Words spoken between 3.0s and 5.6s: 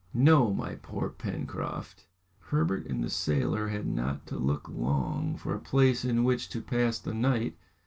the sailor had not to look long for a